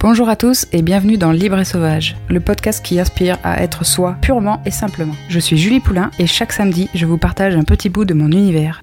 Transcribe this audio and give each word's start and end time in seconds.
Bonjour 0.00 0.28
à 0.28 0.36
tous 0.36 0.68
et 0.70 0.82
bienvenue 0.82 1.16
dans 1.16 1.32
Libre 1.32 1.58
et 1.58 1.64
Sauvage, 1.64 2.16
le 2.28 2.38
podcast 2.38 2.84
qui 2.84 3.00
aspire 3.00 3.36
à 3.42 3.64
être 3.64 3.84
soi 3.84 4.16
purement 4.22 4.62
et 4.64 4.70
simplement. 4.70 5.16
Je 5.28 5.40
suis 5.40 5.58
Julie 5.58 5.80
Poulain 5.80 6.12
et 6.20 6.28
chaque 6.28 6.52
samedi, 6.52 6.88
je 6.94 7.04
vous 7.04 7.18
partage 7.18 7.56
un 7.56 7.64
petit 7.64 7.88
bout 7.88 8.04
de 8.04 8.14
mon 8.14 8.30
univers. 8.30 8.80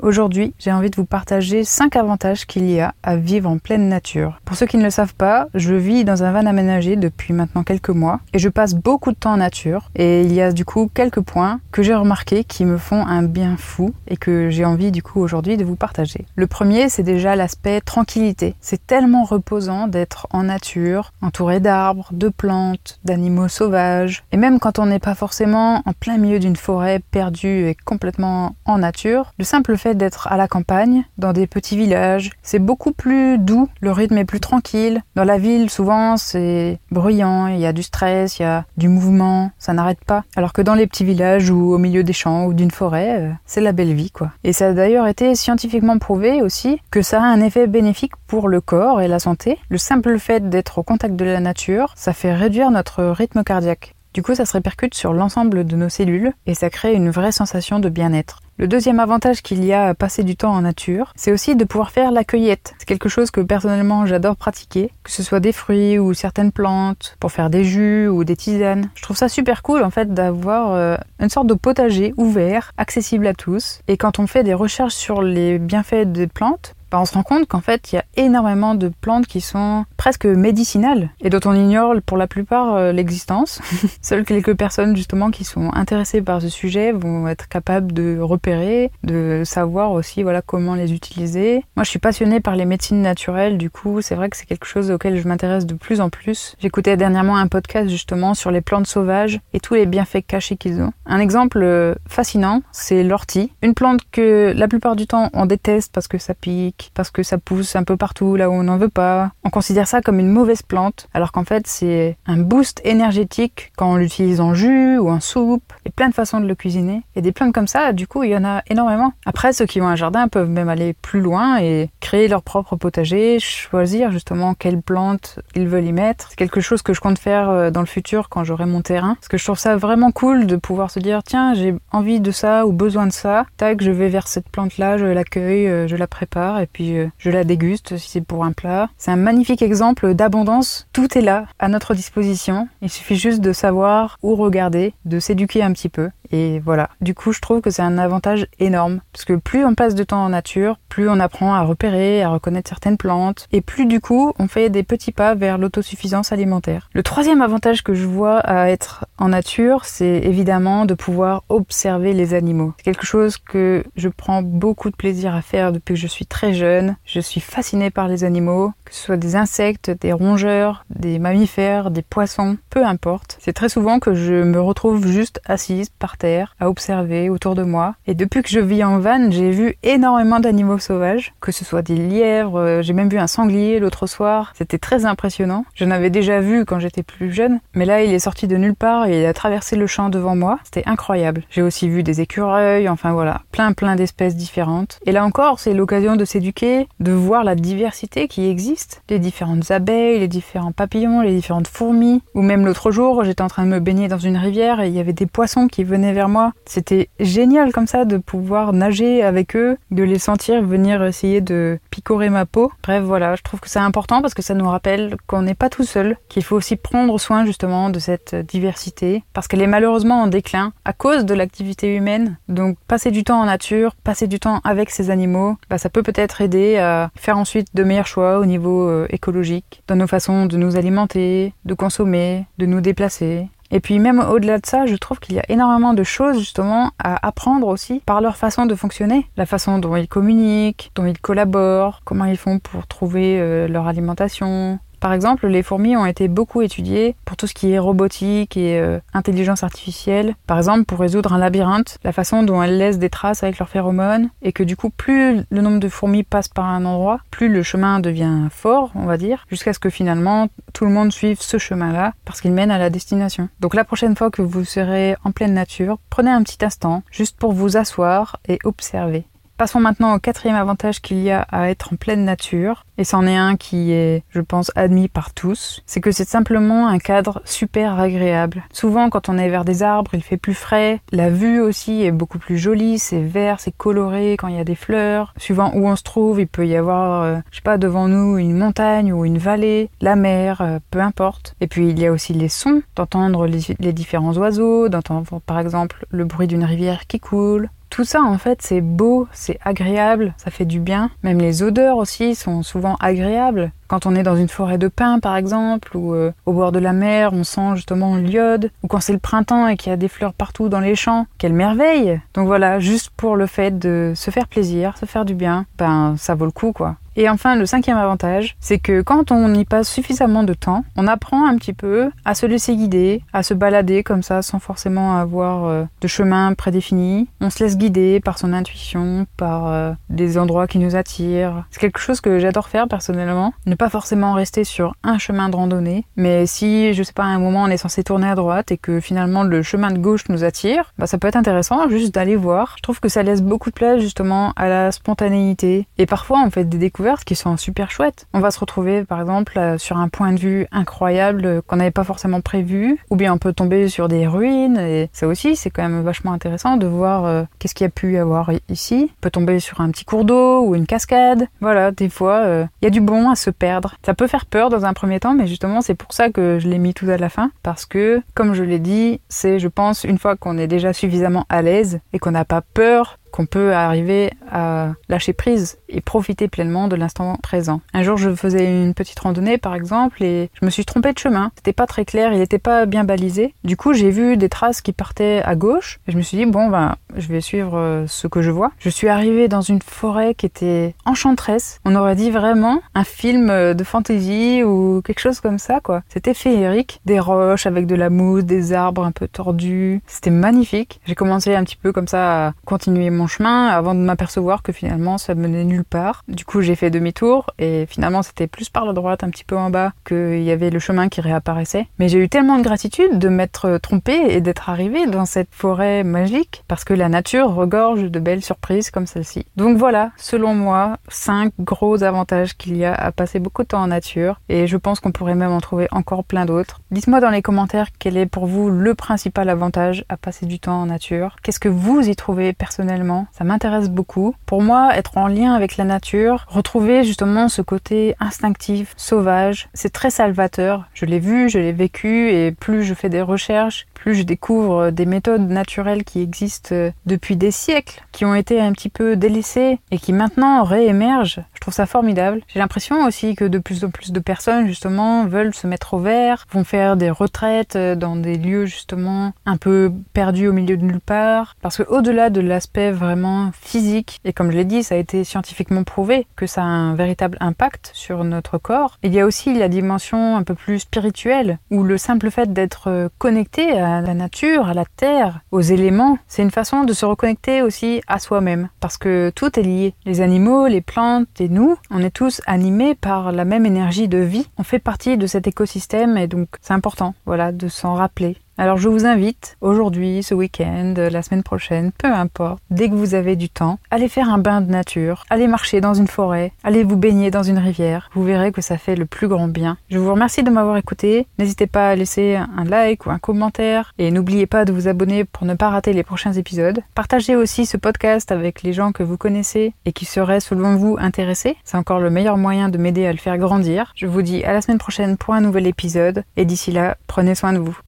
Aujourd'hui, 0.00 0.54
j'ai 0.60 0.70
envie 0.70 0.90
de 0.90 0.96
vous 0.96 1.04
partager 1.04 1.64
5 1.64 1.96
avantages 1.96 2.46
qu'il 2.46 2.70
y 2.70 2.78
a 2.78 2.94
à 3.02 3.16
vivre 3.16 3.50
en 3.50 3.58
pleine 3.58 3.88
nature. 3.88 4.40
Pour 4.44 4.56
ceux 4.56 4.66
qui 4.66 4.76
ne 4.76 4.84
le 4.84 4.90
savent 4.90 5.14
pas, 5.14 5.48
je 5.54 5.74
vis 5.74 6.04
dans 6.04 6.22
un 6.22 6.30
van 6.30 6.46
aménagé 6.46 6.94
depuis 6.94 7.32
maintenant 7.32 7.64
quelques 7.64 7.88
mois 7.88 8.20
et 8.32 8.38
je 8.38 8.48
passe 8.48 8.74
beaucoup 8.74 9.10
de 9.10 9.16
temps 9.16 9.32
en 9.32 9.38
nature. 9.38 9.90
Et 9.96 10.22
il 10.22 10.32
y 10.32 10.40
a 10.40 10.52
du 10.52 10.64
coup 10.64 10.88
quelques 10.94 11.20
points 11.20 11.60
que 11.72 11.82
j'ai 11.82 11.96
remarqués 11.96 12.44
qui 12.44 12.64
me 12.64 12.78
font 12.78 13.04
un 13.04 13.24
bien 13.24 13.56
fou 13.56 13.92
et 14.06 14.16
que 14.16 14.50
j'ai 14.50 14.64
envie 14.64 14.92
du 14.92 15.02
coup 15.02 15.20
aujourd'hui 15.20 15.56
de 15.56 15.64
vous 15.64 15.74
partager. 15.74 16.26
Le 16.36 16.46
premier, 16.46 16.88
c'est 16.88 17.02
déjà 17.02 17.34
l'aspect 17.34 17.80
tranquillité. 17.80 18.54
C'est 18.60 18.86
tellement 18.86 19.24
reposant 19.24 19.88
d'être 19.88 20.28
en 20.30 20.44
nature, 20.44 21.12
entouré 21.22 21.58
d'arbres, 21.58 22.10
de 22.12 22.28
plantes, 22.28 23.00
d'animaux 23.04 23.48
sauvages. 23.48 24.22
Et 24.30 24.36
même 24.36 24.60
quand 24.60 24.78
on 24.78 24.86
n'est 24.86 25.00
pas 25.00 25.16
forcément 25.16 25.82
en 25.86 25.92
plein 25.92 26.18
milieu 26.18 26.38
d'une 26.38 26.56
forêt 26.56 27.00
perdue 27.10 27.66
et 27.66 27.74
complètement 27.74 28.54
en 28.64 28.78
nature, 28.78 29.32
le 29.38 29.44
simple 29.44 29.76
fait 29.76 29.87
d'être 29.94 30.28
à 30.28 30.36
la 30.36 30.48
campagne, 30.48 31.04
dans 31.18 31.32
des 31.32 31.46
petits 31.46 31.76
villages. 31.76 32.30
C'est 32.42 32.58
beaucoup 32.58 32.92
plus 32.92 33.38
doux, 33.38 33.68
le 33.80 33.92
rythme 33.92 34.18
est 34.18 34.24
plus 34.24 34.40
tranquille. 34.40 35.02
Dans 35.14 35.24
la 35.24 35.38
ville, 35.38 35.70
souvent, 35.70 36.16
c'est 36.16 36.78
bruyant, 36.90 37.46
il 37.46 37.58
y 37.58 37.66
a 37.66 37.72
du 37.72 37.82
stress, 37.82 38.38
il 38.38 38.42
y 38.42 38.44
a 38.44 38.64
du 38.76 38.88
mouvement, 38.88 39.50
ça 39.58 39.72
n'arrête 39.72 40.04
pas. 40.04 40.24
Alors 40.36 40.52
que 40.52 40.62
dans 40.62 40.74
les 40.74 40.86
petits 40.86 41.04
villages 41.04 41.50
ou 41.50 41.72
au 41.74 41.78
milieu 41.78 42.04
des 42.04 42.12
champs 42.12 42.46
ou 42.46 42.54
d'une 42.54 42.70
forêt, 42.70 43.20
euh, 43.20 43.32
c'est 43.46 43.60
la 43.60 43.72
belle 43.72 43.94
vie, 43.94 44.10
quoi. 44.10 44.32
Et 44.44 44.52
ça 44.52 44.68
a 44.68 44.72
d'ailleurs 44.72 45.06
été 45.06 45.34
scientifiquement 45.34 45.98
prouvé 45.98 46.42
aussi 46.42 46.80
que 46.90 47.02
ça 47.02 47.22
a 47.22 47.26
un 47.26 47.40
effet 47.40 47.66
bénéfique 47.66 48.12
pour 48.26 48.48
le 48.48 48.60
corps 48.60 49.00
et 49.00 49.08
la 49.08 49.18
santé. 49.18 49.58
Le 49.68 49.78
simple 49.78 50.18
fait 50.18 50.48
d'être 50.48 50.78
au 50.78 50.82
contact 50.82 51.16
de 51.16 51.24
la 51.24 51.40
nature, 51.40 51.92
ça 51.96 52.12
fait 52.12 52.34
réduire 52.34 52.70
notre 52.70 53.04
rythme 53.04 53.44
cardiaque. 53.44 53.94
Du 54.14 54.22
coup, 54.22 54.34
ça 54.34 54.46
se 54.46 54.52
répercute 54.52 54.94
sur 54.94 55.12
l'ensemble 55.12 55.64
de 55.64 55.76
nos 55.76 55.88
cellules 55.88 56.32
et 56.46 56.54
ça 56.54 56.70
crée 56.70 56.94
une 56.94 57.10
vraie 57.10 57.32
sensation 57.32 57.78
de 57.78 57.88
bien-être. 57.88 58.40
Le 58.60 58.66
deuxième 58.66 58.98
avantage 58.98 59.40
qu'il 59.40 59.64
y 59.64 59.72
a 59.72 59.86
à 59.86 59.94
passer 59.94 60.24
du 60.24 60.34
temps 60.34 60.52
en 60.52 60.62
nature, 60.62 61.12
c'est 61.14 61.30
aussi 61.30 61.54
de 61.54 61.64
pouvoir 61.64 61.92
faire 61.92 62.10
la 62.10 62.24
cueillette. 62.24 62.74
C'est 62.80 62.88
quelque 62.88 63.08
chose 63.08 63.30
que 63.30 63.40
personnellement 63.40 64.04
j'adore 64.04 64.34
pratiquer, 64.34 64.90
que 65.04 65.12
ce 65.12 65.22
soit 65.22 65.38
des 65.38 65.52
fruits 65.52 65.96
ou 65.96 66.12
certaines 66.12 66.50
plantes, 66.50 67.16
pour 67.20 67.30
faire 67.30 67.50
des 67.50 67.62
jus 67.62 68.08
ou 68.08 68.24
des 68.24 68.34
tisanes. 68.34 68.90
Je 68.96 69.02
trouve 69.02 69.16
ça 69.16 69.28
super 69.28 69.62
cool 69.62 69.84
en 69.84 69.90
fait 69.90 70.12
d'avoir 70.12 70.72
euh, 70.72 70.96
une 71.20 71.28
sorte 71.28 71.46
de 71.46 71.54
potager 71.54 72.14
ouvert, 72.16 72.72
accessible 72.78 73.28
à 73.28 73.34
tous. 73.34 73.80
Et 73.86 73.96
quand 73.96 74.18
on 74.18 74.26
fait 74.26 74.42
des 74.42 74.54
recherches 74.54 74.94
sur 74.94 75.22
les 75.22 75.60
bienfaits 75.60 76.10
des 76.10 76.26
plantes, 76.26 76.74
bah, 76.90 76.98
on 77.00 77.04
se 77.04 77.14
rend 77.14 77.22
compte 77.22 77.46
qu'en 77.46 77.60
fait, 77.60 77.92
il 77.92 77.96
y 77.96 77.98
a 77.98 78.04
énormément 78.16 78.74
de 78.74 78.88
plantes 78.88 79.26
qui 79.26 79.40
sont 79.40 79.84
presque 79.96 80.24
médicinales 80.24 81.10
et 81.20 81.30
dont 81.30 81.40
on 81.44 81.54
ignore 81.54 81.94
pour 82.04 82.16
la 82.16 82.26
plupart 82.26 82.74
euh, 82.74 82.92
l'existence. 82.92 83.60
Seules 84.02 84.24
quelques 84.24 84.54
personnes 84.54 84.96
justement 84.96 85.30
qui 85.30 85.44
sont 85.44 85.70
intéressées 85.74 86.22
par 86.22 86.40
ce 86.40 86.48
sujet 86.48 86.92
vont 86.92 87.28
être 87.28 87.48
capables 87.48 87.92
de 87.92 88.18
repérer, 88.20 88.90
de 89.02 89.42
savoir 89.44 89.92
aussi 89.92 90.22
voilà 90.22 90.42
comment 90.42 90.74
les 90.74 90.92
utiliser. 90.92 91.64
Moi, 91.76 91.84
je 91.84 91.90
suis 91.90 91.98
passionnée 91.98 92.40
par 92.40 92.56
les 92.56 92.64
médecines 92.64 93.02
naturelles, 93.02 93.58
du 93.58 93.70
coup, 93.70 94.00
c'est 94.00 94.14
vrai 94.14 94.30
que 94.30 94.36
c'est 94.36 94.46
quelque 94.46 94.66
chose 94.66 94.90
auquel 94.90 95.18
je 95.18 95.28
m'intéresse 95.28 95.66
de 95.66 95.74
plus 95.74 96.00
en 96.00 96.10
plus. 96.10 96.56
J'écoutais 96.58 96.96
dernièrement 96.96 97.36
un 97.36 97.48
podcast 97.48 97.88
justement 97.90 98.34
sur 98.34 98.50
les 98.50 98.60
plantes 98.60 98.86
sauvages 98.86 99.40
et 99.52 99.60
tous 99.60 99.74
les 99.74 99.86
bienfaits 99.86 100.26
cachés 100.26 100.56
qu'ils 100.56 100.80
ont. 100.80 100.92
Un 101.06 101.20
exemple 101.20 101.60
euh, 101.62 101.94
fascinant, 102.06 102.62
c'est 102.72 103.02
l'ortie, 103.02 103.52
une 103.62 103.74
plante 103.74 104.00
que 104.10 104.52
la 104.54 104.68
plupart 104.68 104.96
du 104.96 105.06
temps 105.06 105.30
on 105.34 105.46
déteste 105.46 105.92
parce 105.92 106.08
que 106.08 106.18
ça 106.18 106.34
pique 106.34 106.77
parce 106.94 107.10
que 107.10 107.22
ça 107.22 107.38
pousse 107.38 107.76
un 107.76 107.84
peu 107.84 107.96
partout 107.96 108.36
là 108.36 108.50
où 108.50 108.52
on 108.52 108.64
n'en 108.64 108.78
veut 108.78 108.88
pas. 108.88 109.30
On 109.44 109.50
considère 109.50 109.88
ça 109.88 110.00
comme 110.00 110.18
une 110.18 110.30
mauvaise 110.30 110.62
plante, 110.62 111.08
alors 111.14 111.32
qu'en 111.32 111.44
fait 111.44 111.66
c'est 111.66 112.16
un 112.26 112.36
boost 112.36 112.80
énergétique 112.84 113.72
quand 113.76 113.92
on 113.92 113.96
l'utilise 113.96 114.40
en 114.40 114.54
jus 114.54 114.98
ou 114.98 115.10
en 115.10 115.20
soupe. 115.20 115.72
A 115.86 115.90
plein 115.90 116.08
de 116.08 116.14
façons 116.14 116.40
de 116.40 116.46
le 116.46 116.54
cuisiner. 116.54 117.02
Et 117.16 117.22
des 117.22 117.32
plantes 117.32 117.52
comme 117.52 117.66
ça, 117.66 117.92
du 117.92 118.06
coup, 118.06 118.22
il 118.22 118.30
y 118.30 118.36
en 118.36 118.44
a 118.44 118.62
énormément. 118.68 119.12
Après, 119.26 119.52
ceux 119.52 119.66
qui 119.66 119.80
ont 119.80 119.88
un 119.88 119.96
jardin 119.96 120.28
peuvent 120.28 120.48
même 120.48 120.68
aller 120.68 120.92
plus 120.92 121.20
loin 121.20 121.58
et 121.58 121.90
créer 122.00 122.28
leur 122.28 122.42
propre 122.42 122.76
potager, 122.76 123.38
choisir 123.40 124.12
justement 124.12 124.54
quelles 124.54 124.80
plantes 124.80 125.40
ils 125.54 125.66
veulent 125.66 125.86
y 125.86 125.92
mettre. 125.92 126.28
C'est 126.30 126.36
quelque 126.36 126.60
chose 126.60 126.82
que 126.82 126.92
je 126.92 127.00
compte 127.00 127.18
faire 127.18 127.50
euh, 127.50 127.70
dans 127.70 127.80
le 127.80 127.86
futur 127.86 128.28
quand 128.28 128.44
j'aurai 128.44 128.66
mon 128.66 128.82
terrain. 128.82 129.14
Parce 129.14 129.28
que 129.28 129.38
je 129.38 129.44
trouve 129.44 129.58
ça 129.58 129.76
vraiment 129.76 130.12
cool 130.12 130.46
de 130.46 130.56
pouvoir 130.56 130.90
se 130.90 131.00
dire, 131.00 131.22
tiens, 131.24 131.54
j'ai 131.54 131.74
envie 131.90 132.20
de 132.20 132.30
ça 132.30 132.66
ou 132.66 132.72
besoin 132.72 133.06
de 133.06 133.12
ça. 133.12 133.46
Tac, 133.56 133.82
je 133.82 133.90
vais 133.90 134.08
vers 134.08 134.28
cette 134.28 134.48
plante-là, 134.48 134.98
je 134.98 135.06
l'accueille, 135.06 135.68
euh, 135.68 135.88
je 135.88 135.96
la 135.96 136.06
prépare 136.06 136.60
et 136.60 136.67
puis 136.72 136.96
euh, 136.96 137.08
je 137.18 137.30
la 137.30 137.44
déguste 137.44 137.96
si 137.96 138.10
c'est 138.10 138.20
pour 138.20 138.44
un 138.44 138.52
plat. 138.52 138.90
C'est 138.96 139.10
un 139.10 139.16
magnifique 139.16 139.62
exemple 139.62 140.14
d'abondance. 140.14 140.86
Tout 140.92 141.16
est 141.16 141.22
là, 141.22 141.46
à 141.58 141.68
notre 141.68 141.94
disposition. 141.94 142.68
Il 142.82 142.90
suffit 142.90 143.16
juste 143.16 143.40
de 143.40 143.52
savoir 143.52 144.18
où 144.22 144.34
regarder, 144.36 144.94
de 145.04 145.18
s'éduquer 145.18 145.62
un 145.62 145.72
petit 145.72 145.88
peu. 145.88 146.10
Et 146.32 146.60
voilà. 146.60 146.90
Du 147.00 147.14
coup, 147.14 147.32
je 147.32 147.40
trouve 147.40 147.60
que 147.60 147.70
c'est 147.70 147.82
un 147.82 147.98
avantage 147.98 148.46
énorme. 148.58 149.00
Parce 149.12 149.24
que 149.24 149.34
plus 149.34 149.64
on 149.64 149.74
passe 149.74 149.94
de 149.94 150.04
temps 150.04 150.24
en 150.24 150.28
nature, 150.30 150.78
plus 150.88 151.08
on 151.08 151.20
apprend 151.20 151.54
à 151.54 151.62
repérer, 151.62 152.22
à 152.22 152.30
reconnaître 152.30 152.68
certaines 152.68 152.96
plantes. 152.96 153.46
Et 153.52 153.60
plus 153.60 153.86
du 153.86 154.00
coup, 154.00 154.32
on 154.38 154.48
fait 154.48 154.70
des 154.70 154.82
petits 154.82 155.12
pas 155.12 155.34
vers 155.34 155.58
l'autosuffisance 155.58 156.32
alimentaire. 156.32 156.88
Le 156.92 157.02
troisième 157.02 157.42
avantage 157.42 157.82
que 157.82 157.94
je 157.94 158.06
vois 158.06 158.38
à 158.38 158.68
être 158.68 159.06
en 159.18 159.28
nature, 159.28 159.84
c'est 159.84 160.18
évidemment 160.24 160.84
de 160.84 160.94
pouvoir 160.94 161.44
observer 161.48 162.12
les 162.12 162.34
animaux. 162.34 162.74
C'est 162.78 162.84
quelque 162.84 163.06
chose 163.06 163.38
que 163.38 163.84
je 163.96 164.08
prends 164.08 164.42
beaucoup 164.42 164.90
de 164.90 164.96
plaisir 164.96 165.34
à 165.34 165.42
faire 165.42 165.72
depuis 165.72 165.94
que 165.94 166.00
je 166.00 166.06
suis 166.06 166.26
très 166.26 166.52
jeune. 166.52 166.96
Je 167.04 167.20
suis 167.20 167.40
fascinée 167.40 167.90
par 167.90 168.08
les 168.08 168.24
animaux, 168.24 168.72
que 168.84 168.94
ce 168.94 169.04
soit 169.04 169.16
des 169.16 169.36
insectes, 169.36 169.90
des 169.90 170.12
rongeurs, 170.12 170.84
des 170.90 171.18
mammifères, 171.18 171.90
des 171.90 172.02
poissons, 172.02 172.56
peu 172.70 172.84
importe. 172.84 173.38
C'est 173.40 173.52
très 173.52 173.68
souvent 173.68 173.98
que 173.98 174.14
je 174.14 174.34
me 174.42 174.60
retrouve 174.60 175.06
juste 175.06 175.40
assise 175.46 175.88
par 175.98 176.17
à 176.24 176.68
observer 176.68 177.30
autour 177.30 177.54
de 177.54 177.62
moi. 177.62 177.94
Et 178.06 178.14
depuis 178.14 178.42
que 178.42 178.48
je 178.48 178.60
vis 178.60 178.84
en 178.84 178.98
van, 178.98 179.30
j'ai 179.30 179.50
vu 179.50 179.76
énormément 179.82 180.40
d'animaux 180.40 180.78
sauvages, 180.78 181.32
que 181.40 181.52
ce 181.52 181.64
soit 181.64 181.82
des 181.82 181.96
lièvres, 181.96 182.58
euh, 182.58 182.82
j'ai 182.82 182.92
même 182.92 183.08
vu 183.08 183.18
un 183.18 183.26
sanglier 183.26 183.78
l'autre 183.78 184.06
soir. 184.06 184.52
C'était 184.56 184.78
très 184.78 185.04
impressionnant. 185.04 185.64
Je 185.74 185.84
n'avais 185.84 186.10
déjà 186.10 186.40
vu 186.40 186.64
quand 186.64 186.78
j'étais 186.78 187.02
plus 187.02 187.32
jeune, 187.32 187.60
mais 187.74 187.84
là 187.84 188.02
il 188.02 188.12
est 188.12 188.18
sorti 188.18 188.46
de 188.46 188.56
nulle 188.56 188.74
part 188.74 189.06
et 189.06 189.22
il 189.22 189.26
a 189.26 189.32
traversé 189.32 189.76
le 189.76 189.86
champ 189.86 190.08
devant 190.08 190.36
moi. 190.36 190.58
C'était 190.64 190.88
incroyable. 190.88 191.42
J'ai 191.50 191.62
aussi 191.62 191.88
vu 191.88 192.02
des 192.02 192.20
écureuils, 192.20 192.88
enfin 192.88 193.12
voilà, 193.12 193.42
plein 193.52 193.72
plein 193.72 193.96
d'espèces 193.96 194.36
différentes. 194.36 194.98
Et 195.06 195.12
là 195.12 195.24
encore, 195.24 195.60
c'est 195.60 195.74
l'occasion 195.74 196.16
de 196.16 196.24
s'éduquer, 196.24 196.88
de 197.00 197.12
voir 197.12 197.44
la 197.44 197.54
diversité 197.54 198.28
qui 198.28 198.48
existe, 198.48 199.02
les 199.08 199.18
différentes 199.18 199.70
abeilles, 199.70 200.20
les 200.20 200.28
différents 200.28 200.72
papillons, 200.72 201.20
les 201.20 201.34
différentes 201.34 201.68
fourmis, 201.68 202.22
ou 202.34 202.42
même 202.42 202.66
l'autre 202.66 202.90
jour, 202.90 203.24
j'étais 203.24 203.42
en 203.42 203.48
train 203.48 203.64
de 203.64 203.70
me 203.70 203.80
baigner 203.80 204.08
dans 204.08 204.18
une 204.18 204.36
rivière 204.36 204.80
et 204.80 204.88
il 204.88 204.94
y 204.94 205.00
avait 205.00 205.12
des 205.12 205.26
poissons 205.26 205.68
qui 205.68 205.84
venaient 205.84 206.07
vers 206.12 206.28
moi. 206.28 206.52
C'était 206.66 207.08
génial 207.20 207.72
comme 207.72 207.86
ça 207.86 208.04
de 208.04 208.16
pouvoir 208.16 208.72
nager 208.72 209.22
avec 209.22 209.56
eux, 209.56 209.76
de 209.90 210.02
les 210.02 210.18
sentir 210.18 210.62
venir 210.62 211.02
essayer 211.04 211.40
de 211.40 211.78
picorer 211.90 212.30
ma 212.30 212.46
peau. 212.46 212.70
Bref, 212.82 213.02
voilà, 213.02 213.36
je 213.36 213.42
trouve 213.42 213.60
que 213.60 213.68
c'est 213.68 213.78
important 213.78 214.22
parce 214.22 214.34
que 214.34 214.42
ça 214.42 214.54
nous 214.54 214.68
rappelle 214.68 215.16
qu'on 215.26 215.42
n'est 215.42 215.54
pas 215.54 215.70
tout 215.70 215.84
seul, 215.84 216.16
qu'il 216.28 216.44
faut 216.44 216.56
aussi 216.56 216.76
prendre 216.76 217.18
soin 217.18 217.44
justement 217.44 217.90
de 217.90 217.98
cette 217.98 218.34
diversité, 218.34 219.22
parce 219.32 219.48
qu'elle 219.48 219.62
est 219.62 219.66
malheureusement 219.66 220.22
en 220.22 220.26
déclin 220.26 220.72
à 220.84 220.92
cause 220.92 221.24
de 221.24 221.34
l'activité 221.34 221.94
humaine. 221.94 222.38
Donc 222.48 222.76
passer 222.86 223.10
du 223.10 223.24
temps 223.24 223.40
en 223.40 223.46
nature, 223.46 223.94
passer 224.04 224.26
du 224.26 224.40
temps 224.40 224.60
avec 224.64 224.90
ces 224.90 225.10
animaux, 225.10 225.56
bah, 225.70 225.78
ça 225.78 225.90
peut 225.90 226.02
peut-être 226.02 226.40
aider 226.40 226.78
à 226.78 227.10
faire 227.14 227.38
ensuite 227.38 227.68
de 227.74 227.84
meilleurs 227.84 228.06
choix 228.06 228.38
au 228.38 228.46
niveau 228.46 228.88
euh, 228.88 229.06
écologique, 229.10 229.82
dans 229.88 229.96
nos 229.96 230.06
façons 230.06 230.46
de 230.46 230.56
nous 230.56 230.76
alimenter, 230.76 231.52
de 231.64 231.74
consommer, 231.74 232.46
de 232.58 232.66
nous 232.66 232.80
déplacer. 232.80 233.48
Et 233.70 233.80
puis 233.80 233.98
même 233.98 234.18
au-delà 234.20 234.58
de 234.58 234.66
ça, 234.66 234.86
je 234.86 234.96
trouve 234.96 235.20
qu'il 235.20 235.34
y 235.34 235.38
a 235.38 235.44
énormément 235.50 235.92
de 235.94 236.02
choses 236.02 236.38
justement 236.38 236.92
à 236.98 237.26
apprendre 237.26 237.66
aussi 237.66 238.00
par 238.06 238.20
leur 238.20 238.36
façon 238.36 238.66
de 238.66 238.74
fonctionner, 238.74 239.26
la 239.36 239.46
façon 239.46 239.78
dont 239.78 239.94
ils 239.96 240.08
communiquent, 240.08 240.90
dont 240.94 241.06
ils 241.06 241.18
collaborent, 241.18 242.00
comment 242.04 242.24
ils 242.24 242.38
font 242.38 242.58
pour 242.58 242.86
trouver 242.86 243.38
euh, 243.38 243.68
leur 243.68 243.86
alimentation, 243.86 244.78
par 245.00 245.12
exemple, 245.12 245.46
les 245.46 245.62
fourmis 245.62 245.96
ont 245.96 246.06
été 246.06 246.28
beaucoup 246.28 246.62
étudiées 246.62 247.16
pour 247.24 247.36
tout 247.36 247.46
ce 247.46 247.54
qui 247.54 247.72
est 247.72 247.78
robotique 247.78 248.56
et 248.56 248.78
euh, 248.78 248.98
intelligence 249.14 249.62
artificielle. 249.62 250.34
Par 250.46 250.58
exemple, 250.58 250.84
pour 250.84 250.98
résoudre 250.98 251.32
un 251.32 251.38
labyrinthe, 251.38 251.98
la 252.04 252.12
façon 252.12 252.42
dont 252.42 252.62
elles 252.62 252.78
laissent 252.78 252.98
des 252.98 253.10
traces 253.10 253.42
avec 253.42 253.58
leurs 253.58 253.68
phéromones, 253.68 254.30
et 254.42 254.52
que 254.52 254.62
du 254.62 254.76
coup, 254.76 254.90
plus 254.90 255.42
le 255.50 255.60
nombre 255.60 255.80
de 255.80 255.88
fourmis 255.88 256.22
passe 256.22 256.48
par 256.48 256.66
un 256.66 256.84
endroit, 256.84 257.20
plus 257.30 257.48
le 257.48 257.62
chemin 257.62 258.00
devient 258.00 258.48
fort, 258.50 258.90
on 258.94 259.06
va 259.06 259.16
dire, 259.16 259.46
jusqu'à 259.50 259.72
ce 259.72 259.78
que 259.78 259.90
finalement 259.90 260.48
tout 260.72 260.84
le 260.84 260.90
monde 260.90 261.12
suive 261.12 261.40
ce 261.40 261.58
chemin-là 261.58 262.12
parce 262.24 262.40
qu'il 262.40 262.52
mène 262.52 262.70
à 262.70 262.78
la 262.78 262.90
destination. 262.90 263.48
Donc 263.60 263.74
la 263.74 263.84
prochaine 263.84 264.16
fois 264.16 264.30
que 264.30 264.42
vous 264.42 264.64
serez 264.64 265.16
en 265.24 265.32
pleine 265.32 265.54
nature, 265.54 265.98
prenez 266.10 266.30
un 266.30 266.42
petit 266.42 266.64
instant 266.64 267.02
juste 267.10 267.36
pour 267.36 267.52
vous 267.52 267.76
asseoir 267.76 268.38
et 268.48 268.58
observer. 268.64 269.24
Passons 269.58 269.80
maintenant 269.80 270.14
au 270.14 270.20
quatrième 270.20 270.54
avantage 270.54 271.00
qu'il 271.00 271.18
y 271.18 271.32
a 271.32 271.40
à 271.50 271.68
être 271.68 271.92
en 271.92 271.96
pleine 271.96 272.24
nature, 272.24 272.86
et 272.96 273.02
c'en 273.02 273.26
est 273.26 273.36
un 273.36 273.56
qui 273.56 273.90
est, 273.90 274.22
je 274.30 274.40
pense, 274.40 274.70
admis 274.76 275.08
par 275.08 275.34
tous, 275.34 275.82
c'est 275.84 276.00
que 276.00 276.12
c'est 276.12 276.28
simplement 276.28 276.86
un 276.86 277.00
cadre 277.00 277.42
super 277.44 277.98
agréable. 277.98 278.62
Souvent, 278.72 279.10
quand 279.10 279.28
on 279.28 279.36
est 279.36 279.48
vers 279.48 279.64
des 279.64 279.82
arbres, 279.82 280.12
il 280.14 280.22
fait 280.22 280.36
plus 280.36 280.54
frais, 280.54 281.00
la 281.10 281.28
vue 281.28 281.60
aussi 281.60 282.04
est 282.04 282.12
beaucoup 282.12 282.38
plus 282.38 282.56
jolie, 282.56 283.00
c'est 283.00 283.20
vert, 283.20 283.58
c'est 283.58 283.76
coloré 283.76 284.36
quand 284.38 284.46
il 284.46 284.54
y 284.54 284.60
a 284.60 284.64
des 284.64 284.76
fleurs. 284.76 285.34
Suivant 285.38 285.72
où 285.74 285.88
on 285.88 285.96
se 285.96 286.04
trouve, 286.04 286.38
il 286.38 286.46
peut 286.46 286.66
y 286.66 286.76
avoir, 286.76 287.22
euh, 287.22 287.38
je 287.50 287.56
sais 287.56 287.62
pas, 287.62 287.78
devant 287.78 288.06
nous 288.06 288.38
une 288.38 288.56
montagne 288.56 289.12
ou 289.12 289.24
une 289.24 289.38
vallée, 289.38 289.90
la 290.00 290.14
mer, 290.14 290.60
euh, 290.60 290.78
peu 290.92 291.00
importe. 291.00 291.56
Et 291.60 291.66
puis 291.66 291.88
il 291.88 291.98
y 291.98 292.06
a 292.06 292.12
aussi 292.12 292.32
les 292.32 292.48
sons, 292.48 292.82
d'entendre 292.94 293.48
les, 293.48 293.74
les 293.80 293.92
différents 293.92 294.36
oiseaux, 294.36 294.88
d'entendre 294.88 295.40
par 295.44 295.58
exemple 295.58 296.06
le 296.10 296.24
bruit 296.24 296.46
d'une 296.46 296.62
rivière 296.62 297.08
qui 297.08 297.18
coule, 297.18 297.70
tout 297.90 298.04
ça, 298.04 298.22
en 298.22 298.38
fait, 298.38 298.62
c'est 298.62 298.80
beau, 298.80 299.28
c'est 299.32 299.58
agréable, 299.64 300.34
ça 300.36 300.50
fait 300.50 300.64
du 300.64 300.80
bien. 300.80 301.10
Même 301.22 301.38
les 301.38 301.62
odeurs 301.62 301.96
aussi 301.96 302.34
sont 302.34 302.62
souvent 302.62 302.96
agréables. 303.00 303.72
Quand 303.88 304.04
on 304.04 304.14
est 304.14 304.22
dans 304.22 304.36
une 304.36 304.48
forêt 304.48 304.76
de 304.76 304.88
pins, 304.88 305.18
par 305.18 305.36
exemple, 305.36 305.96
ou 305.96 306.12
euh, 306.12 306.32
au 306.44 306.52
bord 306.52 306.72
de 306.72 306.78
la 306.78 306.92
mer, 306.92 307.32
on 307.32 307.44
sent 307.44 307.76
justement 307.76 308.16
l'iode. 308.16 308.70
Ou 308.82 308.86
quand 308.86 309.00
c'est 309.00 309.14
le 309.14 309.18
printemps 309.18 309.66
et 309.66 309.76
qu'il 309.76 309.90
y 309.90 309.92
a 309.92 309.96
des 309.96 310.08
fleurs 310.08 310.34
partout 310.34 310.68
dans 310.68 310.80
les 310.80 310.94
champs, 310.94 311.26
quelle 311.38 311.54
merveille 311.54 312.20
Donc 312.34 312.46
voilà, 312.46 312.80
juste 312.80 313.10
pour 313.16 313.36
le 313.36 313.46
fait 313.46 313.78
de 313.78 314.12
se 314.14 314.30
faire 314.30 314.46
plaisir, 314.46 314.98
se 314.98 315.06
faire 315.06 315.24
du 315.24 315.34
bien, 315.34 315.64
ben 315.78 316.16
ça 316.18 316.34
vaut 316.34 316.44
le 316.44 316.50
coup, 316.50 316.72
quoi. 316.72 316.96
Et 317.20 317.28
enfin, 317.28 317.56
le 317.56 317.66
cinquième 317.66 317.96
avantage, 317.96 318.56
c'est 318.60 318.78
que 318.78 319.02
quand 319.02 319.32
on 319.32 319.52
y 319.52 319.64
passe 319.64 319.90
suffisamment 319.90 320.44
de 320.44 320.54
temps, 320.54 320.84
on 320.94 321.08
apprend 321.08 321.48
un 321.48 321.56
petit 321.56 321.72
peu 321.72 322.12
à 322.24 322.36
se 322.36 322.46
laisser 322.46 322.76
guider, 322.76 323.24
à 323.32 323.42
se 323.42 323.54
balader 323.54 324.04
comme 324.04 324.22
ça 324.22 324.40
sans 324.40 324.60
forcément 324.60 325.16
avoir 325.16 325.64
euh, 325.64 325.82
de 326.00 326.06
chemin 326.06 326.54
prédéfini. 326.54 327.26
On 327.40 327.50
se 327.50 327.64
laisse 327.64 327.76
guider 327.76 328.20
par 328.20 328.38
son 328.38 328.52
intuition, 328.52 329.26
par 329.36 329.66
euh, 329.66 329.92
des 330.10 330.38
endroits 330.38 330.68
qui 330.68 330.78
nous 330.78 330.94
attirent. 330.94 331.64
C'est 331.72 331.80
quelque 331.80 331.98
chose 331.98 332.20
que 332.20 332.38
j'adore 332.38 332.68
faire 332.68 332.86
personnellement. 332.86 333.52
Ne 333.66 333.74
pas 333.74 333.88
forcément 333.88 334.34
rester 334.34 334.62
sur 334.62 334.94
un 335.02 335.18
chemin 335.18 335.48
de 335.48 335.56
randonnée, 335.56 336.04
mais 336.14 336.46
si, 336.46 336.94
je 336.94 337.02
sais 337.02 337.12
pas, 337.12 337.24
à 337.24 337.26
un 337.26 337.40
moment 337.40 337.64
on 337.64 337.68
est 337.68 337.78
censé 337.78 338.04
tourner 338.04 338.28
à 338.28 338.36
droite 338.36 338.70
et 338.70 338.78
que 338.78 339.00
finalement 339.00 339.42
le 339.42 339.62
chemin 339.64 339.90
de 339.90 339.98
gauche 339.98 340.28
nous 340.28 340.44
attire, 340.44 340.94
bah 340.98 341.08
ça 341.08 341.18
peut 341.18 341.26
être 341.26 341.34
intéressant 341.34 341.88
juste 341.88 342.14
d'aller 342.14 342.36
voir. 342.36 342.74
Je 342.76 342.82
trouve 342.82 343.00
que 343.00 343.08
ça 343.08 343.24
laisse 343.24 343.42
beaucoup 343.42 343.70
de 343.70 343.74
place 343.74 344.00
justement 344.00 344.52
à 344.54 344.68
la 344.68 344.92
spontanéité. 344.92 345.88
Et 345.98 346.06
parfois 346.06 346.38
on 346.46 346.50
fait 346.52 346.62
des 346.62 346.78
découvertes 346.78 347.07
qui 347.16 347.34
sont 347.34 347.56
super 347.56 347.90
chouettes. 347.90 348.26
On 348.32 348.40
va 348.40 348.50
se 348.50 348.60
retrouver 348.60 349.04
par 349.04 349.20
exemple 349.20 349.58
euh, 349.58 349.78
sur 349.78 349.96
un 349.96 350.08
point 350.08 350.32
de 350.32 350.38
vue 350.38 350.66
incroyable 350.70 351.46
euh, 351.46 351.60
qu'on 351.66 351.76
n'avait 351.76 351.90
pas 351.90 352.04
forcément 352.04 352.40
prévu, 352.40 352.98
ou 353.10 353.16
bien 353.16 353.32
on 353.32 353.38
peut 353.38 353.52
tomber 353.52 353.88
sur 353.88 354.08
des 354.08 354.26
ruines, 354.26 354.78
et 354.78 355.10
ça 355.12 355.26
aussi 355.26 355.56
c'est 355.56 355.70
quand 355.70 355.82
même 355.82 356.02
vachement 356.02 356.32
intéressant 356.32 356.76
de 356.76 356.86
voir 356.86 357.24
euh, 357.24 357.44
qu'est-ce 357.58 357.74
qu'il 357.74 357.84
y 357.84 357.88
a 357.88 357.90
pu 357.90 358.14
y 358.14 358.18
avoir 358.18 358.50
ici. 358.68 359.10
On 359.10 359.20
peut 359.20 359.30
tomber 359.30 359.60
sur 359.60 359.80
un 359.80 359.90
petit 359.90 360.04
cours 360.04 360.24
d'eau 360.24 360.64
ou 360.64 360.74
une 360.74 360.86
cascade. 360.86 361.46
Voilà, 361.60 361.90
des 361.90 362.08
fois 362.08 362.44
il 362.82 362.84
y 362.84 362.86
a 362.86 362.90
du 362.90 363.00
bon 363.00 363.30
à 363.30 363.36
se 363.36 363.50
perdre. 363.50 363.96
Ça 364.04 364.14
peut 364.14 364.26
faire 364.26 364.46
peur 364.46 364.70
dans 364.70 364.84
un 364.84 364.92
premier 364.92 365.20
temps, 365.20 365.34
mais 365.34 365.46
justement 365.46 365.80
c'est 365.80 365.94
pour 365.94 366.12
ça 366.12 366.30
que 366.30 366.58
je 366.58 366.68
l'ai 366.68 366.78
mis 366.78 366.94
tout 366.94 367.08
à 367.08 367.16
la 367.16 367.28
fin, 367.28 367.50
parce 367.62 367.86
que 367.86 368.22
comme 368.34 368.54
je 368.54 368.62
l'ai 368.62 368.78
dit, 368.78 369.20
c'est 369.28 369.58
je 369.58 369.68
pense 369.68 370.04
une 370.04 370.18
fois 370.18 370.36
qu'on 370.36 370.58
est 370.58 370.66
déjà 370.66 370.92
suffisamment 370.92 371.46
à 371.48 371.62
l'aise 371.62 372.00
et 372.12 372.18
qu'on 372.18 372.32
n'a 372.32 372.44
pas 372.44 372.60
peur 372.60 373.18
qu'on 373.30 373.46
peut 373.46 373.72
arriver 373.74 374.32
à 374.50 374.92
lâcher 375.08 375.32
prise 375.32 375.78
et 375.88 376.00
profiter 376.00 376.48
pleinement 376.48 376.88
de 376.88 376.96
l'instant 376.96 377.36
présent. 377.42 377.80
Un 377.94 378.02
jour, 378.02 378.16
je 378.16 378.34
faisais 378.34 378.66
une 378.66 378.94
petite 378.94 379.18
randonnée, 379.18 379.58
par 379.58 379.74
exemple, 379.74 380.22
et 380.22 380.50
je 380.60 380.64
me 380.64 380.70
suis 380.70 380.84
trompée 380.84 381.12
de 381.12 381.18
chemin. 381.18 381.50
C'était 381.56 381.72
pas 381.72 381.86
très 381.86 382.04
clair, 382.04 382.32
il 382.32 382.38
n'était 382.38 382.58
pas 382.58 382.86
bien 382.86 383.04
balisé. 383.04 383.54
Du 383.64 383.76
coup, 383.76 383.92
j'ai 383.92 384.10
vu 384.10 384.36
des 384.36 384.48
traces 384.48 384.80
qui 384.80 384.92
partaient 384.92 385.42
à 385.44 385.54
gauche, 385.54 386.00
et 386.06 386.12
je 386.12 386.16
me 386.16 386.22
suis 386.22 386.36
dit, 386.36 386.46
bon, 386.46 386.68
ben, 386.68 386.96
je 387.16 387.28
vais 387.28 387.40
suivre 387.40 387.76
euh, 387.76 388.06
ce 388.06 388.26
que 388.26 388.42
je 388.42 388.50
vois. 388.50 388.72
Je 388.78 388.90
suis 388.90 389.08
arrivée 389.08 389.48
dans 389.48 389.60
une 389.60 389.80
forêt 389.82 390.34
qui 390.34 390.46
était 390.46 390.94
enchanteresse. 391.04 391.80
On 391.84 391.94
aurait 391.94 392.16
dit 392.16 392.30
vraiment 392.30 392.80
un 392.94 393.04
film 393.04 393.50
euh, 393.50 393.74
de 393.74 393.84
fantasy 393.84 394.62
ou 394.64 395.02
quelque 395.02 395.20
chose 395.20 395.40
comme 395.40 395.58
ça, 395.58 395.80
quoi. 395.80 396.02
C'était 396.08 396.34
féerique. 396.34 397.00
Des 397.04 397.20
roches 397.20 397.66
avec 397.66 397.86
de 397.86 397.94
la 397.94 398.10
mousse, 398.10 398.44
des 398.44 398.72
arbres 398.72 399.04
un 399.04 399.12
peu 399.12 399.28
tordus. 399.28 400.00
C'était 400.06 400.30
magnifique. 400.30 401.00
J'ai 401.06 401.14
commencé 401.14 401.54
un 401.54 401.64
petit 401.64 401.76
peu 401.76 401.92
comme 401.92 402.08
ça 402.08 402.48
à 402.48 402.52
continuer 402.64 403.10
mon 403.18 403.26
chemin 403.26 403.66
avant 403.66 403.94
de 403.94 404.00
m'apercevoir 404.00 404.62
que 404.62 404.72
finalement 404.72 405.18
ça 405.18 405.34
menait 405.34 405.64
nulle 405.64 405.84
part. 405.84 406.22
Du 406.28 406.44
coup, 406.44 406.60
j'ai 406.60 406.76
fait 406.76 406.90
demi-tour 406.90 407.50
et 407.58 407.86
finalement 407.86 408.22
c'était 408.22 408.46
plus 408.46 408.68
par 408.70 408.86
la 408.86 408.92
droite, 408.92 409.24
un 409.24 409.30
petit 409.30 409.44
peu 409.44 409.56
en 409.56 409.70
bas, 409.70 409.92
qu'il 410.06 410.42
y 410.42 410.50
avait 410.50 410.70
le 410.70 410.78
chemin 410.78 411.08
qui 411.08 411.20
réapparaissait. 411.20 411.88
Mais 411.98 412.08
j'ai 412.08 412.18
eu 412.18 412.28
tellement 412.28 412.58
de 412.58 412.62
gratitude 412.62 413.18
de 413.18 413.28
m'être 413.28 413.78
trompée 413.78 414.20
et 414.28 414.40
d'être 414.40 414.70
arrivée 414.70 415.06
dans 415.06 415.26
cette 415.26 415.48
forêt 415.50 416.04
magique 416.04 416.64
parce 416.68 416.84
que 416.84 416.94
la 416.94 417.08
nature 417.08 417.52
regorge 417.54 418.04
de 418.04 418.20
belles 418.20 418.42
surprises 418.42 418.90
comme 418.90 419.06
celle-ci. 419.06 419.46
Donc 419.56 419.76
voilà, 419.76 420.12
selon 420.16 420.54
moi, 420.54 420.98
cinq 421.08 421.52
gros 421.58 422.04
avantages 422.04 422.56
qu'il 422.56 422.76
y 422.76 422.84
a 422.84 422.94
à 422.94 423.10
passer 423.10 423.40
beaucoup 423.40 423.62
de 423.62 423.68
temps 423.68 423.82
en 423.82 423.88
nature 423.88 424.40
et 424.48 424.66
je 424.66 424.76
pense 424.76 425.00
qu'on 425.00 425.12
pourrait 425.12 425.34
même 425.34 425.52
en 425.52 425.60
trouver 425.60 425.88
encore 425.90 426.22
plein 426.24 426.46
d'autres. 426.46 426.80
Dites-moi 426.92 427.20
dans 427.20 427.30
les 427.30 427.42
commentaires 427.42 427.88
quel 427.98 428.16
est 428.16 428.26
pour 428.26 428.46
vous 428.46 428.70
le 428.70 428.94
principal 428.94 429.48
avantage 429.48 430.04
à 430.08 430.16
passer 430.16 430.46
du 430.46 430.60
temps 430.60 430.80
en 430.82 430.86
nature. 430.86 431.36
Qu'est-ce 431.42 431.60
que 431.60 431.68
vous 431.68 432.08
y 432.08 432.14
trouvez 432.14 432.52
personnellement? 432.52 433.07
Ça 433.32 433.44
m'intéresse 433.44 433.90
beaucoup. 433.90 434.34
Pour 434.46 434.62
moi, 434.62 434.96
être 434.96 435.16
en 435.16 435.26
lien 435.26 435.54
avec 435.54 435.76
la 435.76 435.84
nature, 435.84 436.46
retrouver 436.48 437.04
justement 437.04 437.48
ce 437.48 437.62
côté 437.62 438.14
instinctif, 438.20 438.94
sauvage, 438.96 439.68
c'est 439.74 439.92
très 439.92 440.10
salvateur. 440.10 440.88
Je 440.94 441.06
l'ai 441.06 441.18
vu, 441.18 441.48
je 441.48 441.58
l'ai 441.58 441.72
vécu 441.72 442.30
et 442.30 442.52
plus 442.52 442.82
je 442.84 442.94
fais 442.94 443.08
des 443.08 443.22
recherches, 443.22 443.86
plus 443.94 444.14
je 444.14 444.22
découvre 444.22 444.90
des 444.90 445.06
méthodes 445.06 445.48
naturelles 445.48 446.04
qui 446.04 446.20
existent 446.20 446.74
depuis 447.06 447.36
des 447.36 447.50
siècles, 447.50 448.02
qui 448.12 448.24
ont 448.24 448.34
été 448.34 448.60
un 448.60 448.72
petit 448.72 448.88
peu 448.88 449.16
délaissées 449.16 449.78
et 449.90 449.98
qui 449.98 450.12
maintenant 450.12 450.62
réémergent. 450.62 451.40
Je 451.54 451.60
trouve 451.60 451.74
ça 451.74 451.86
formidable. 451.86 452.42
J'ai 452.48 452.58
l'impression 452.58 453.04
aussi 453.04 453.34
que 453.34 453.44
de 453.44 453.58
plus 453.58 453.84
en 453.84 453.90
plus 453.90 454.12
de 454.12 454.20
personnes 454.20 454.66
justement 454.66 455.26
veulent 455.26 455.54
se 455.54 455.66
mettre 455.66 455.94
au 455.94 455.98
vert, 455.98 456.46
vont 456.52 456.64
faire 456.64 456.96
des 456.96 457.10
retraites 457.10 457.76
dans 457.76 458.16
des 458.16 458.36
lieux 458.36 458.66
justement 458.66 459.32
un 459.46 459.56
peu 459.56 459.92
perdus 460.12 460.48
au 460.48 460.52
milieu 460.52 460.76
de 460.76 460.84
nulle 460.84 461.00
part, 461.00 461.56
parce 461.60 461.76
que 461.76 461.82
au-delà 461.82 462.30
de 462.30 462.40
l'aspect 462.40 462.92
vraiment 462.98 463.50
physique, 463.58 464.20
et 464.24 464.32
comme 464.32 464.50
je 464.50 464.56
l'ai 464.56 464.64
dit, 464.64 464.82
ça 464.82 464.94
a 464.94 464.98
été 464.98 465.24
scientifiquement 465.24 465.84
prouvé 465.84 466.26
que 466.36 466.46
ça 466.46 466.62
a 466.62 466.66
un 466.66 466.94
véritable 466.94 467.38
impact 467.40 467.90
sur 467.94 468.24
notre 468.24 468.58
corps, 468.58 468.98
il 469.02 469.14
y 469.14 469.20
a 469.20 469.26
aussi 469.26 469.54
la 469.54 469.68
dimension 469.68 470.36
un 470.36 470.42
peu 470.42 470.54
plus 470.54 470.80
spirituelle, 470.80 471.58
où 471.70 471.82
le 471.82 471.96
simple 471.96 472.30
fait 472.30 472.52
d'être 472.52 473.10
connecté 473.18 473.72
à 473.72 474.00
la 474.00 474.14
nature, 474.14 474.68
à 474.68 474.74
la 474.74 474.84
terre, 474.84 475.40
aux 475.50 475.60
éléments, 475.60 476.18
c'est 476.26 476.42
une 476.42 476.50
façon 476.50 476.84
de 476.84 476.92
se 476.92 477.06
reconnecter 477.06 477.62
aussi 477.62 478.02
à 478.06 478.18
soi-même, 478.18 478.68
parce 478.80 478.98
que 478.98 479.30
tout 479.34 479.58
est 479.58 479.62
lié. 479.62 479.94
Les 480.04 480.20
animaux, 480.20 480.66
les 480.66 480.80
plantes 480.80 481.40
et 481.40 481.48
nous, 481.48 481.76
on 481.90 482.00
est 482.00 482.10
tous 482.10 482.40
animés 482.46 482.94
par 482.94 483.32
la 483.32 483.44
même 483.44 483.66
énergie 483.66 484.08
de 484.08 484.18
vie, 484.18 484.48
on 484.58 484.64
fait 484.64 484.78
partie 484.78 485.16
de 485.16 485.26
cet 485.26 485.46
écosystème 485.46 486.16
et 486.16 486.26
donc 486.26 486.48
c'est 486.60 486.74
important, 486.74 487.14
voilà, 487.26 487.52
de 487.52 487.68
s'en 487.68 487.94
rappeler. 487.94 488.36
Alors 488.60 488.76
je 488.76 488.88
vous 488.88 489.06
invite 489.06 489.56
aujourd'hui, 489.60 490.24
ce 490.24 490.34
week-end, 490.34 490.94
la 490.96 491.22
semaine 491.22 491.44
prochaine, 491.44 491.92
peu 491.96 492.08
importe, 492.08 492.60
dès 492.70 492.90
que 492.90 492.94
vous 492.96 493.14
avez 493.14 493.36
du 493.36 493.48
temps, 493.48 493.78
allez 493.88 494.08
faire 494.08 494.28
un 494.28 494.38
bain 494.38 494.60
de 494.60 494.68
nature, 494.68 495.22
allez 495.30 495.46
marcher 495.46 495.80
dans 495.80 495.94
une 495.94 496.08
forêt, 496.08 496.50
allez 496.64 496.82
vous 496.82 496.96
baigner 496.96 497.30
dans 497.30 497.44
une 497.44 497.58
rivière. 497.58 498.10
Vous 498.14 498.24
verrez 498.24 498.50
que 498.50 498.60
ça 498.60 498.76
fait 498.76 498.96
le 498.96 499.06
plus 499.06 499.28
grand 499.28 499.46
bien. 499.46 499.76
Je 499.90 499.98
vous 500.00 500.10
remercie 500.10 500.42
de 500.42 500.50
m'avoir 500.50 500.76
écouté. 500.76 501.28
N'hésitez 501.38 501.68
pas 501.68 501.90
à 501.90 501.94
laisser 501.94 502.34
un 502.34 502.64
like 502.64 503.06
ou 503.06 503.10
un 503.10 503.20
commentaire 503.20 503.94
et 503.96 504.10
n'oubliez 504.10 504.46
pas 504.46 504.64
de 504.64 504.72
vous 504.72 504.88
abonner 504.88 505.24
pour 505.24 505.46
ne 505.46 505.54
pas 505.54 505.70
rater 505.70 505.92
les 505.92 506.02
prochains 506.02 506.32
épisodes. 506.32 506.80
Partagez 506.96 507.36
aussi 507.36 507.64
ce 507.64 507.76
podcast 507.76 508.32
avec 508.32 508.64
les 508.64 508.72
gens 508.72 508.90
que 508.90 509.04
vous 509.04 509.16
connaissez 509.16 509.72
et 509.84 509.92
qui 509.92 510.04
seraient 510.04 510.40
selon 510.40 510.74
vous 510.74 510.96
intéressés. 510.98 511.56
C'est 511.62 511.76
encore 511.76 512.00
le 512.00 512.10
meilleur 512.10 512.36
moyen 512.36 512.70
de 512.70 512.78
m'aider 512.78 513.06
à 513.06 513.12
le 513.12 513.18
faire 513.18 513.38
grandir. 513.38 513.92
Je 513.94 514.06
vous 514.06 514.22
dis 514.22 514.42
à 514.42 514.52
la 514.52 514.62
semaine 514.62 514.78
prochaine 514.78 515.16
pour 515.16 515.34
un 515.34 515.40
nouvel 515.40 515.68
épisode 515.68 516.24
et 516.36 516.44
d'ici 516.44 516.72
là, 516.72 516.96
prenez 517.06 517.36
soin 517.36 517.52
de 517.52 517.58
vous. 517.58 517.78